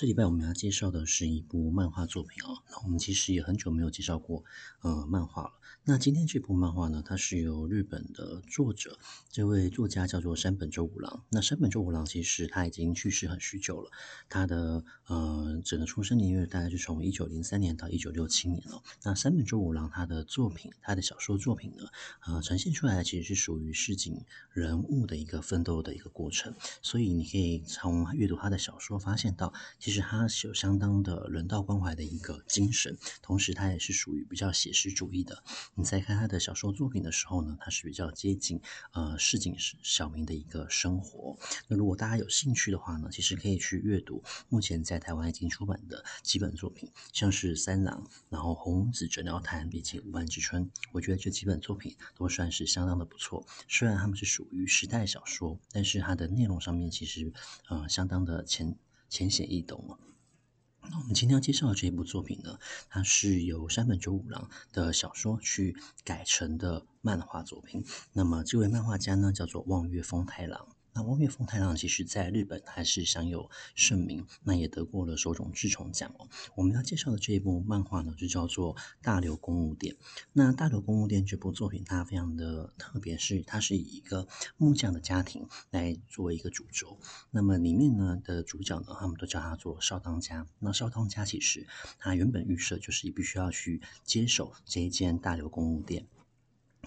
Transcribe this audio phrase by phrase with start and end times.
[0.00, 2.62] 这礼拜我们要介绍的是一部漫画作品哦。
[2.70, 4.44] 那我们其实也很久没有介绍过
[4.80, 5.50] 呃漫画了。
[5.84, 8.98] 那今天这部漫画呢，它是由日本的作者，
[9.30, 11.24] 这位作家叫做山本周五郎。
[11.28, 13.90] 那山本周五郎其实他已经去世很许久了，
[14.30, 18.82] 他的呃整个出生年月大概是从一九零三年到一九六七年了。
[19.02, 21.84] 那山本周五郎他的作品，他的小说作品呢，
[22.26, 26.54] 呃呈现出来其实是属于市井人物的一个奋斗的一个过程。
[26.80, 29.52] 所以你可以从阅读他的小说发现到，
[29.90, 35.42] 其实他是有相当的人道关怀的一个精神，同时他也是属于比较写实主义的。
[35.74, 38.60] 你在看他的小说作品的时候呢，他是比较接近
[38.92, 41.36] 呃市井小民的一个生活。
[41.66, 53.44] 那如果大家有兴趣的话呢，其实可以去阅读目前在台湾已经出版的几本作品，像是三郎，然后红子诊疗谈以及五万之春，我觉得这几本作品都算是相当的不错。
[53.66, 57.32] 虽然他们是属于时代小说，但是它的内容上面其实
[57.68, 58.72] 呃相当的前。
[59.10, 59.98] 浅显易懂。
[60.88, 62.58] 那我们今天要介绍的这一部作品呢，
[62.88, 67.84] 它是由山本周五郎的小说去改成的漫画作品。
[68.14, 70.68] 那么这位漫画家呢，叫做望月丰太郎。
[70.92, 76.28] 那汪月丰太郎其实在日本还是享有盛名，那也得过了手冢治虫奖哦。
[76.56, 79.94] 我们要介绍的这一部漫画呢，就叫做《大流公务店》。
[80.32, 86.98] 那《大流公务店》这部作品，它非常的特别，是它是以一个木匠的家庭来作为一个主轴。
[87.30, 90.46] 那么里面呢的主角呢，他们都叫他做少当家。
[90.58, 91.66] 那少当家其实
[91.98, 96.06] 他原本预设就是必须要去接手这一间大流公务店。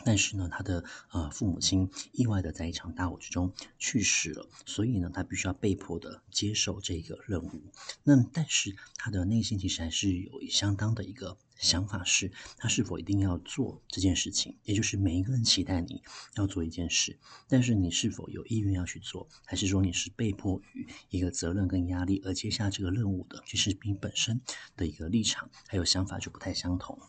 [0.05, 7.61] 但是呢，他的呃父母亲意外的在一场大火之中去世了，所以呢，他必须要被迫的接受这个任务。
[8.03, 14.58] 那但是他的内心其实还是有相当的一个想法，是他是否一定要做这件事情？
[14.64, 16.02] 也就是每一个人期待你
[16.36, 17.17] 要做一件事，
[17.48, 23.42] 但是你是否有意愿要去做，还是说你是被迫于一个责任跟压力而接下这个任务的？
[23.45, 24.42] 其实你本身
[24.76, 26.99] 的一个立场还有想法就不太相同。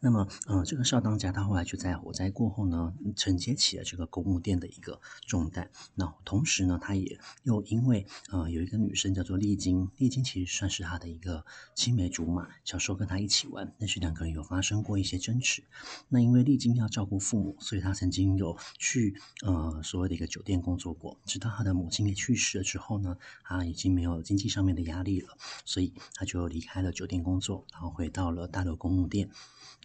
[0.00, 5.68] 那么，呃，这个少当家他后来就在火灾过后呢，承接起了这个公务店的一个重担。
[5.96, 11.44] 那同时呢，他也又因为呃有一个女生叫做丽晶，丽晶其实算是他的一个
[11.74, 15.64] 青梅竹马，小时候跟他一起玩，但是两个人有发生过一些争执。
[16.08, 21.18] 那因为丽晶要照顾父母，所以他曾经有去呃所谓的一个酒店工作过。
[21.24, 29.28] 直到他的母亲也去世了之后呢，他已经没有经济上面的压力了，所以他就离开了酒店工作，然后回到了大流公务店。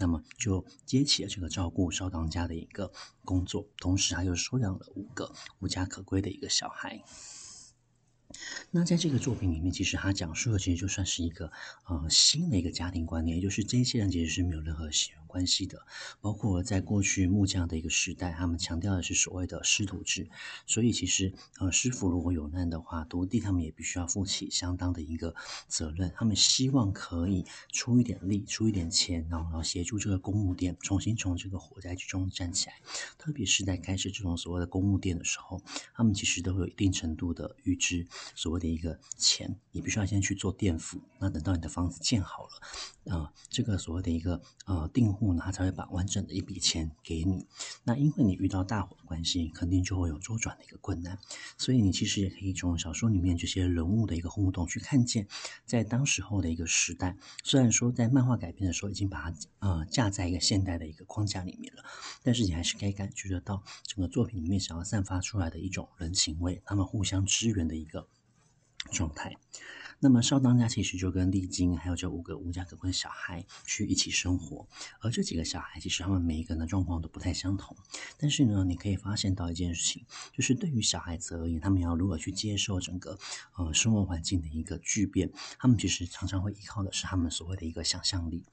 [0.03, 2.91] 那么就接起了这个照顾少当家的一个
[3.23, 7.01] 工作，同时他又收养了五个无家可归的一个小孩。
[8.71, 11.53] 那在这个作品里面，其实他讲述的其实就算是一个
[11.85, 15.79] 呃新的一个家庭观念，也就是这些人其实是没有任何血缘关系的。
[16.21, 20.29] 包括在过去木匠的一个时代，他们强调的是所谓的师徒制，
[20.67, 25.33] 所以其实呃师傅如果有难的话，徒弟他们也必须要负起相当的一个
[25.67, 26.13] 责任。
[26.15, 32.75] 他们希望可以出一点力，出一点钱，然后然后协助这个公务店重新从这个火灾之中站起来。
[33.17, 35.61] 特别是在开设这种所谓的公务店的时候，
[35.95, 38.05] 他们其实都有一定程度的预支。
[38.35, 42.51] 所谓的一个钱，你必须要先去做垫付，那等到你的房子建好了，
[43.05, 47.45] 呃，这个所谓的一个呃订户呢，他才会把完整的一笔钱给你。
[47.83, 51.17] 那因为你遇到大火的关系，肯定就会有周转的一个困难，
[51.57, 55.27] 所以你其实也可以从小说里面这些人物的一个互动去看见，
[55.65, 61.83] 在当时候的一个时代，虽然说在漫画改编的时候已经把它呃架在一个现代的一个框架里面了，
[62.23, 68.07] 但是你还是可以感觉得到整个作品里面想要散发出来的一种人情味，他们互相支援的一个。
[68.91, 69.37] 状态，
[70.03, 74.67] 那么少当家其实就跟丽晶还有这五个无家可归的小孩去一起生活，
[74.99, 77.77] 而这几个小孩其实他们每一个人的状况都不太相同，
[78.17, 83.17] 但是呢，你可以发现到一件事情，就是对于小孩子而言，他们要如何去接受整个
[83.55, 88.43] 呃生活环境的一个巨变，他们其实常常会依靠的是他们所谓的一个想象力。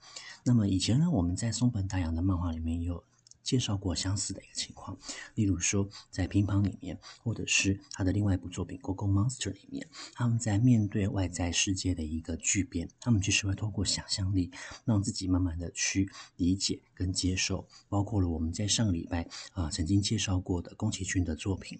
[0.45, 3.03] 那么以前呢，我们在松本大洋的漫画里面也有。
[3.51, 4.97] 介绍过相似的一个情况，
[5.35, 14.49] 例如说在乒乓里面，或者是他的另外一部作品《Go Go Monster》里面，他们在面对外在世界的一个巨变，他们其实会透过想象力，
[14.85, 21.77] 让自己慢慢的去理解跟接受，包括了我们在上个礼拜啊、曾经介绍过的宫崎骏的作品。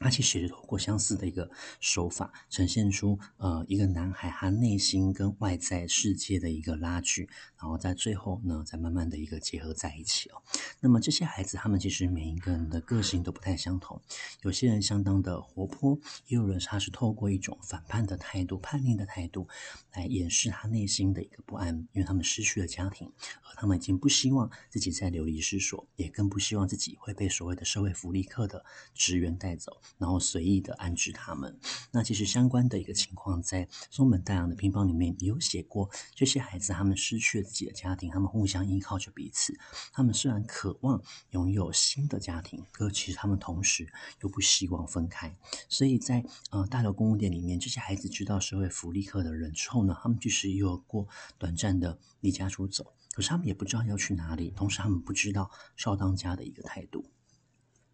[0.00, 1.50] 他其实也是透过相似的一个
[1.80, 7.28] 手法，呈现出呃一个男孩他内心跟外在世界的一个拉锯，
[7.58, 10.42] 然后在最后呢，再慢慢的一个结合在一起哦。
[10.80, 14.00] 那么这些孩子，他们其实每一个人的个性都不太相同，
[14.42, 19.48] 有些人相当的活泼，也有人他是透过一种反叛的态度、叛逆的态度
[19.94, 23.10] 来掩饰他内心的一个不安，因为他们失去了家庭，
[23.42, 28.64] 而他们已经不希望自己再流离失所，也更不希望自己会被所谓的社会福利课的
[28.94, 29.80] 职员带走。
[29.96, 31.58] 然后随意的安置他们。
[31.90, 35.88] 那其实相关的一个情况，在松本大洋的乒乓里面也有写过。
[36.14, 39.58] 这些孩子他们失去了自己的家庭，他们互相依靠着彼此。
[39.92, 43.86] 他们虽然渴望拥有新的家庭，可其实他们同时
[44.20, 45.36] 又不希望分开。
[45.68, 51.06] 所以在呃大楼公务店里面，这些孩子知道社会福利课的人之后呢，他们其实也有过
[51.38, 52.92] 短暂的离家出走。
[53.12, 57.04] 可是他们也不知道要去哪里，同时他们不知道少当家的一个态度。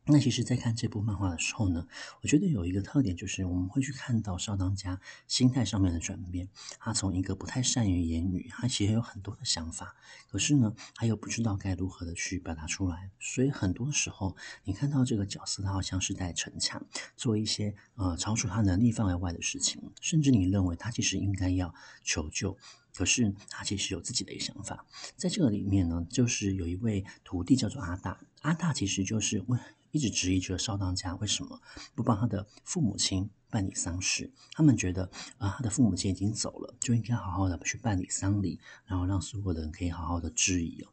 [0.07, 1.89] 那其实，在看这部漫画的时候呢，
[2.21, 6.47] 我觉得有一个特点，就是我们会去看到少当家心态上面的转变。
[6.79, 9.97] 他从一个不太善于言语，他其实有很多的想法，
[10.29, 13.11] 可是呢，他又不知道该如何的去表达出来。
[13.19, 16.85] 所以很多时候，你看到这个角色，他好像是在逞强，
[17.17, 22.59] 做一些呃超出他能力范围外的事情，甚至你认为他其实应该要求救。
[22.93, 24.85] 可是他其实有自己的一个想法，
[25.17, 29.59] 在这个里面呢，就是有一位徒弟叫做阿大，阿大其实就是问，
[29.95, 31.61] 一直质疑这个少当家为什么
[31.95, 34.33] 不帮他的父母亲办理丧事。
[34.53, 35.09] 他们觉得
[35.39, 40.89] 啊，他的父母亲已经走了，就应该好好的去办理丧礼，然后让所有的人可以好好的质疑哦。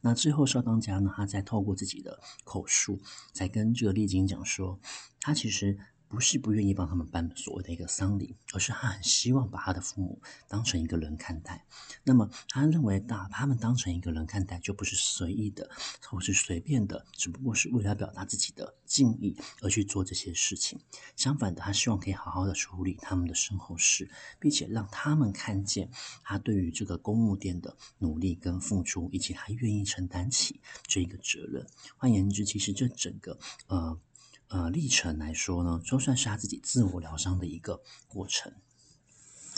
[0.00, 2.98] 那最后少当家呢，他在透过自己的口述，
[3.34, 4.80] 才跟这个丽晶讲说，
[5.20, 5.78] 他其实。
[6.08, 11.66] 不是不愿意帮他们办所谓的一个丧礼，而是他很希望把他的父母当成一个人看待。
[12.04, 15.68] 那么他认为，把他们当成一个人看待，就不是随意的，
[16.02, 20.78] 或是随便的，只不过是为了表达自己的敬意而去做这些事情。
[21.16, 24.08] 相反的，他希望可以好好的处理他们的身后事，
[24.38, 25.90] 并且让他们看见
[26.22, 31.66] 他对于这个公务店的努力跟付出，以及他愿意承担起这个责任。
[31.96, 33.98] 换言之，其实这整个呃。
[34.48, 38.52] 呃，历程来说呢，就算是他自己自我疗伤的一个过程。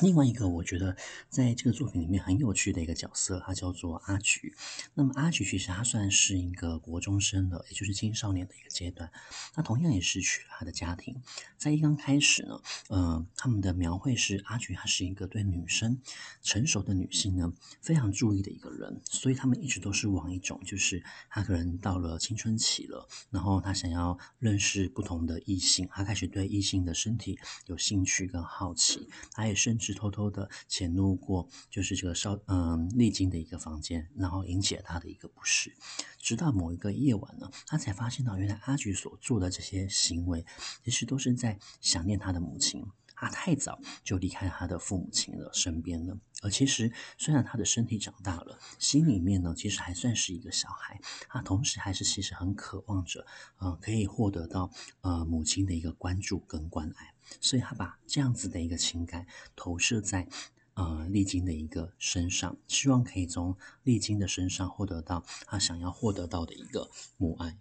[0.00, 0.96] 另外一个，我觉得
[1.28, 4.54] 在这个作品里面很有趣的一个角色，他叫做阿菊。
[4.94, 9.10] 那么阿菊其实他算是一个国中生的，也就是青少年的一个阶段。
[9.52, 11.20] 他同样也失去了他的家庭。
[11.56, 12.60] 在一刚开始呢，
[12.90, 16.00] 呃，他们的描绘是阿菊，她是一个对女生
[16.42, 27.36] 成熟的女性呢非常注意的一个人，所以他们一直都是往一种就是他可能到了青春期了，然后他想要认识不同的异性，他开始对异性的身体
[27.66, 29.87] 有兴趣跟好奇，他也甚至。
[29.92, 35.74] 是偷偷的潜入过，就是这个少嗯丽晶的一个房间，然后引起了他的一个不适。
[36.18, 40.44] 直到某一个夜晚呢，他才发现到，原来阿菊所做的这些行为，
[40.84, 42.84] 其实都是在想念他的母亲。
[43.20, 51.00] 他太早就离开他的父母亲了身边了，而其实虽然他的身体长大了，心里面呢，其实还算是一个小孩。
[51.28, 53.26] 他同时还是其实很渴望着，
[53.56, 54.70] 呃，可以获得到
[55.00, 57.12] 呃母亲的一个关注跟关爱。
[57.40, 60.26] 所以他把这样子的一个情感投射在
[60.74, 67.56] 呃丽晶的一个身上，希望可以从丽晶的身上获得到他想要获得到的一个母爱。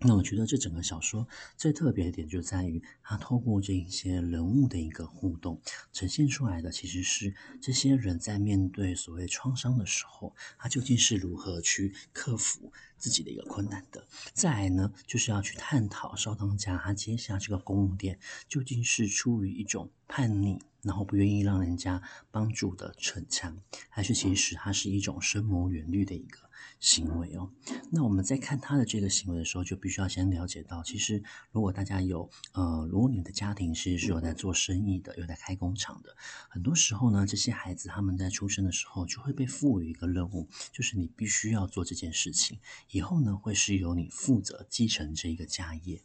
[0.00, 5.60] 那我觉得这整个小说最特别的点就在于，它透过这一些人物的一个互动，
[5.92, 14.06] 呈现出来的其实是这些人在面对所谓创伤的时候，他究竟是如何去克服自己的一个困难的。
[14.32, 22.00] 再来呢，就是要去探讨少当家他接下这个公务店，究竟是出于一种叛逆，然后不愿意让人家
[22.30, 26.47] 帮助的逞强，还是其实他是一种深谋远虑的一个。
[26.80, 27.50] 行为哦，
[27.90, 36.16] 那我们在看他的这个行为的时候，就必须要先了解到，其实如果大家有呃，如果你的家庭其实是有在做生意的，有在开工厂的，
[36.48, 42.58] 很多时候呢，这些孩子他们在出生的时候就会被赋予一个任务，就是你必须要做这件事情，
[42.90, 46.02] 以后呢会是由你负责继承这一个家业。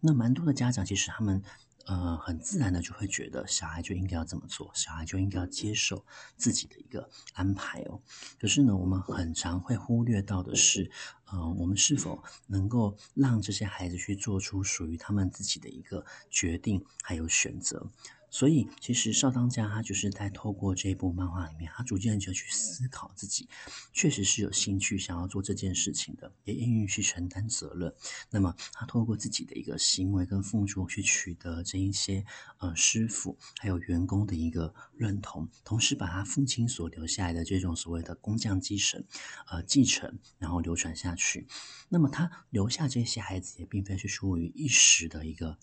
[0.00, 1.42] 那蛮多的家长其实他们。
[1.86, 6.04] 呃，很自然的就会觉得小孩就应该要这么做，小孩就应该要接受
[6.36, 8.00] 自己的一个安排哦。
[8.40, 10.90] 可是呢，我们很常会忽略到的是，
[11.26, 17.90] 呃，我们是否能够让这些孩子去做出属于他们自己的一个决定还有选择？
[18.32, 23.46] 所以，其实少当家他就是在透过这部漫画里面，他逐渐就去思考自己，
[23.92, 27.94] 确实是有兴趣想要做这件事情的，也愿意去承担责任。
[28.30, 32.24] 那么，他透过自己的一个行为跟付出，去取得这一些
[32.56, 39.04] 呃师傅还有员工的一个认同，同时把他父亲所留下来的这种所谓的工匠精神，
[39.46, 41.46] 呃继承，然后流传下去。
[41.90, 45.58] 那么，他留下这些孩子也并非是出于一时的一个。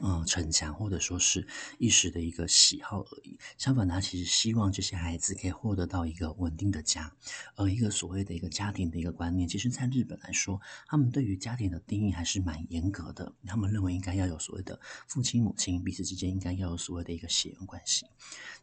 [0.00, 1.46] 呃，逞强或者说是
[1.78, 3.38] 一时的一个喜好而已。
[3.58, 7.12] 相反，他其实希望这些孩子可以获得到一个稳定的家，
[7.56, 13.32] 而一个所谓的一个家庭的一个观念，其实在日本来说，他们对于家庭的定义还是蛮严格的。
[13.46, 18.06] 他们认为应该要有所谓的父亲、母亲彼此之间应该要有所谓的一个血缘关系。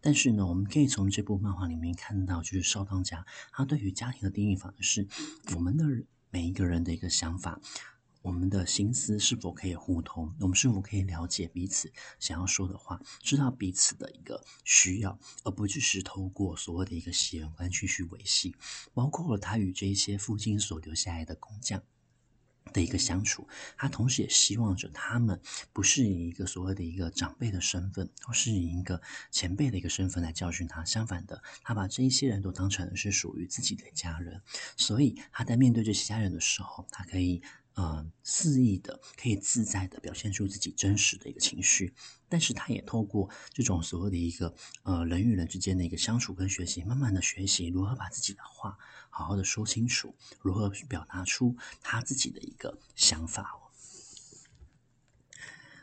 [0.01, 5.07] 但是呢，我们可以从这部漫画里面看到，就是少当家他对于家庭的定义反而是
[5.55, 5.86] 我们的
[6.31, 7.59] 每一个人的一个想法。
[8.21, 10.35] 我们的心思是否可以互通？
[10.41, 18.53] 我们是否可以了解彼此想要说的话，知道彼此的一个需要，而不只是透过所谓的一个血缘关系去维系。
[18.93, 21.81] 包括了他与这些父亲所留下来的工匠
[22.73, 23.47] 的一个相处，
[23.77, 30.83] 他同时也希望着他们不是以一个所谓的一个长辈的身份，而是以一个前辈的一个身份来教训他。
[30.83, 34.41] 相反的，他把这一些人都当成是属于自己的家人，
[34.75, 37.41] 所以他在面对这些家人的时候，他可以。
[37.75, 41.93] 呃，肆意的可以自在的表现出自己真实的一个情绪，
[42.27, 48.77] 但是他也透过这种所谓的一个呃人与人之间的一个相处跟学习，慢慢的学习如何把自己的话
[49.09, 53.68] 好好的说清楚，如何表达出他自己的一个想法哦。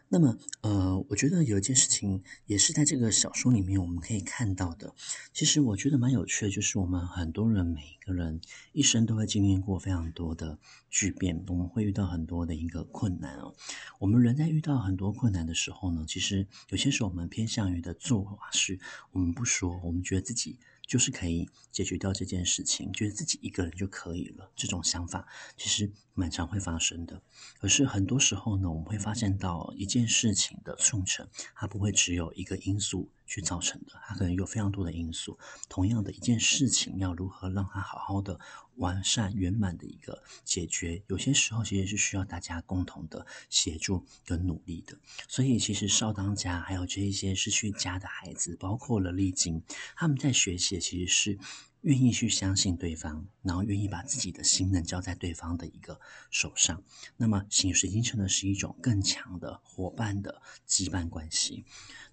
[0.08, 4.94] 那么，呃，我觉得有一件事情也是在这个小说里面我们可以看到的。
[5.32, 8.40] 其实我觉得蛮有趣的，就是我们很多人每一个人
[8.72, 10.58] 一生都会经历过非常多的
[10.88, 13.52] 巨变，我们会遇到很多的一个困难哦。
[13.98, 18.78] 我们人在遇到很多困难的时候呢，其实有些时候我们偏向于的做法是，
[19.10, 20.56] 我们不说，我们觉得自己。
[20.86, 24.50] 就是可以解决掉这件事情，觉得自己一个人就可以了。
[24.54, 25.26] 这种想法
[25.56, 27.20] 其实蛮常会发生的。
[27.58, 35.38] 可是很多时候呢，我们会发现到一件事情的促成，它不会只有一个因素去造成的，它可能有非常多的因素。
[35.68, 38.38] 同样的一件事情，要如何让它好好的
[38.76, 44.98] 完善圆满的一个解决，有些时候其实是需要大家共同的协助跟努力的。
[45.28, 49.62] 所以，其实少当家还有这一些失去家的孩子，包括了丽晶，
[49.94, 51.38] 他们在学习其实是。
[51.82, 56.82] 愿意去相信对方，然后愿意把自己的心能交在对方的一个手上，
[57.16, 61.64] 那么形形成的是一种更强的伙伴的羁绊关系。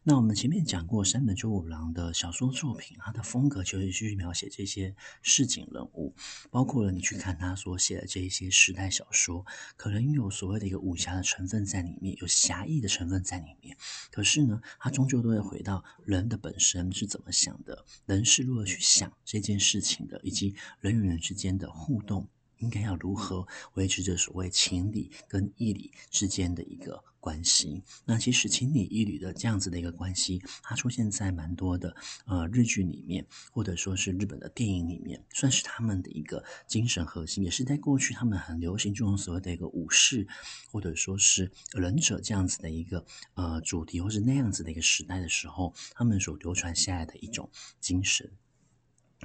[0.06, 6.14] 那我们前面讲过山本周五郎的小说作品，他的风格就是去描写这些市井人物，
[6.52, 9.46] 包括了你去看他所写的这一些时代小说，
[9.78, 13.78] 可能有所谓的一个武侠的成分在里面，有侠义的成分在里面。
[14.12, 27.06] 可是呢，他终究都会回到人的本身是怎么想的，人是如何去想这件事情的，以及人与人之间的互动应该要如何维持着所谓情理跟义理之间的一个。
[27.24, 40.28] 关系，那其实情理义理的这样子的一个关系，它出现在蛮多的呃日剧里面，或者说是日本的电影里面，算是他们的一个精神核心，也是在过去他们很流行这种所谓的一个武士，
[40.70, 47.50] 或者说是忍者这样子的一个呃主题，或是那样子的一个时代的时候，他们所流传下来的一种
[47.80, 48.30] 精神。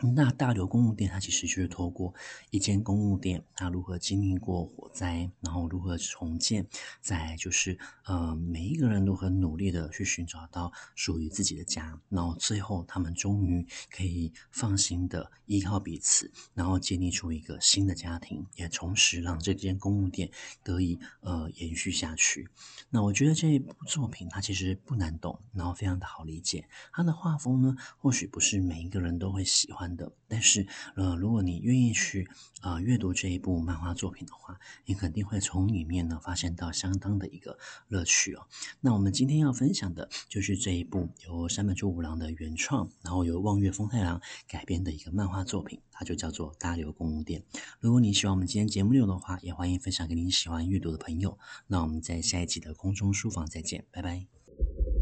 [0.03, 2.15] 那大流公务店，它其实就是透过
[2.51, 6.67] 一间公务店，它如何经历过火灾，然后如何重建，
[7.01, 20.31] 再就是呃每一个人都很努力的去寻找到属于自己的家，然后最后他们终于可以放心的依靠彼此，然后建立出一个新的家庭，也同时让这间公务店
[20.63, 22.49] 得以呃延续下去。
[22.91, 30.67] 那我觉得这一部作品它其实不难懂，然后非常的好理解，它的画风呢，或许不是每一个人都会喜欢的，但是，
[30.97, 32.29] 呃，如果你愿意去
[32.61, 38.47] 啊、阅读这一部漫画作品的话，你肯定会从里面呢发现到相当的一个乐趣哦。
[38.81, 47.45] 那我们今天要分享的就是这一部由山本周五郎的原创，然后由望月丰太郎改编的一个漫画作品，它就叫做《大流公务店》。
[47.81, 51.39] 如果你喜欢我们今天节目内容的话，也欢迎分享给你喜欢阅读的朋友。
[51.69, 54.98] 那我们在下一集的空中书房再见，拜拜。